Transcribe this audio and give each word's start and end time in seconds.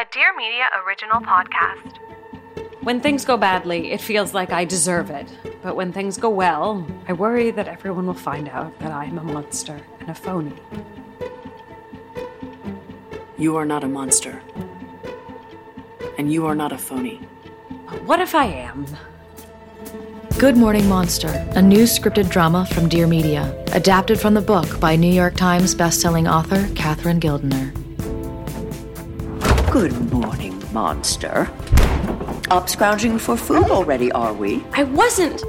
a 0.00 0.06
Dear 0.10 0.34
Media 0.34 0.64
original 0.86 1.20
podcast. 1.20 1.98
When 2.82 3.02
things 3.02 3.26
go 3.26 3.36
badly, 3.36 3.92
it 3.92 4.00
feels 4.00 4.32
like 4.32 4.50
I 4.50 4.64
deserve 4.64 5.10
it. 5.10 5.28
But 5.62 5.76
when 5.76 5.92
things 5.92 6.16
go 6.16 6.30
well, 6.30 6.86
I 7.06 7.12
worry 7.12 7.50
that 7.50 7.68
everyone 7.68 8.06
will 8.06 8.14
find 8.14 8.48
out 8.48 8.78
that 8.78 8.92
I 8.92 9.04
am 9.04 9.18
a 9.18 9.22
monster 9.22 9.78
and 10.00 10.08
a 10.08 10.14
phony. 10.14 10.54
You 13.36 13.56
are 13.56 13.66
not 13.66 13.84
a 13.84 13.88
monster. 13.88 14.40
And 16.16 16.32
you 16.32 16.46
are 16.46 16.54
not 16.54 16.72
a 16.72 16.78
phony. 16.78 17.20
But 17.90 18.02
what 18.04 18.20
if 18.20 18.34
I 18.34 18.46
am? 18.46 18.86
Good 20.38 20.56
Morning 20.56 20.88
Monster, 20.88 21.28
a 21.56 21.60
new 21.60 21.82
scripted 21.82 22.30
drama 22.30 22.64
from 22.64 22.88
Dear 22.88 23.06
Media, 23.06 23.54
adapted 23.74 24.18
from 24.18 24.32
the 24.32 24.40
book 24.40 24.80
by 24.80 24.96
New 24.96 25.12
York 25.12 25.34
Times 25.34 25.74
bestselling 25.74 26.32
author 26.32 26.74
Catherine 26.74 27.20
Gildiner. 27.20 27.79
Good 29.70 30.12
morning, 30.12 30.60
monster. 30.72 31.48
Up 32.50 32.68
scrounging 32.68 33.20
for 33.20 33.36
food 33.36 33.70
already, 33.70 34.10
are 34.10 34.32
we? 34.34 34.64
I 34.72 34.82
wasn't. 34.82 35.44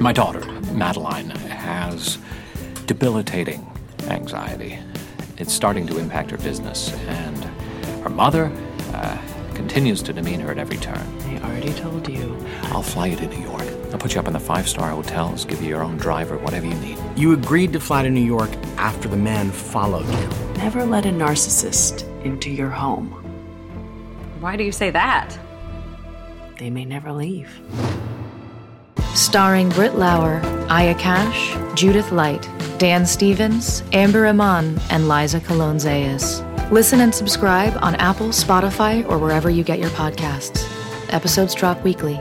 My 0.00 0.12
daughter, 0.12 0.44
Madeline, 0.72 1.30
has 1.30 2.18
debilitating 2.86 3.64
anxiety. 4.08 4.80
It's 5.36 5.52
starting 5.52 5.86
to 5.86 5.98
impact 5.98 6.32
her 6.32 6.36
business, 6.38 6.92
and 7.06 7.44
her 8.02 8.10
mother 8.10 8.50
uh, 8.92 9.18
continues 9.54 10.02
to 10.02 10.12
demean 10.12 10.40
her 10.40 10.50
at 10.50 10.58
every 10.58 10.78
turn. 10.78 10.98
I 11.20 11.38
already 11.44 11.72
told 11.74 12.08
you. 12.08 12.36
I'll 12.64 12.82
fly 12.82 13.06
you 13.06 13.16
to 13.18 13.26
New 13.28 13.40
York. 13.40 13.62
I'll 13.92 13.98
put 13.98 14.14
you 14.14 14.20
up 14.20 14.26
in 14.26 14.32
the 14.32 14.40
five 14.40 14.68
star 14.68 14.90
hotels, 14.90 15.44
give 15.44 15.62
you 15.62 15.68
your 15.68 15.84
own 15.84 15.96
driver, 15.96 16.38
whatever 16.38 16.66
you 16.66 16.74
need. 16.74 16.98
You 17.14 17.34
agreed 17.34 17.72
to 17.74 17.78
fly 17.78 18.02
to 18.02 18.10
New 18.10 18.20
York 18.20 18.50
after 18.78 19.06
the 19.06 19.16
man 19.16 19.52
followed 19.52 20.08
you. 20.08 20.28
Never 20.56 20.84
let 20.84 21.06
a 21.06 21.10
narcissist 21.10 22.10
into 22.24 22.50
your 22.50 22.70
home. 22.70 23.10
Why 24.40 24.56
do 24.56 24.64
you 24.64 24.72
say 24.72 24.90
that? 24.90 25.38
They 26.58 26.70
may 26.70 26.84
never 26.84 27.12
leave. 27.12 27.48
Starring 29.14 29.68
Britt 29.70 29.94
Lower, 29.94 30.40
Aya 30.68 30.94
Cash, 30.96 31.56
Judith 31.78 32.10
Light, 32.10 32.48
Dan 32.78 33.06
Stevens, 33.06 33.82
Amber 33.92 34.26
Iman, 34.26 34.80
and 34.90 35.08
Liza 35.08 35.40
Colon 35.40 35.76
Zayas. 35.76 36.42
Listen 36.70 37.00
and 37.00 37.14
subscribe 37.14 37.76
on 37.80 37.94
Apple, 37.96 38.28
Spotify, 38.28 39.08
or 39.08 39.18
wherever 39.18 39.50
you 39.50 39.62
get 39.62 39.78
your 39.78 39.90
podcasts. 39.90 40.68
Episodes 41.12 41.54
drop 41.54 41.82
weekly. 41.84 42.20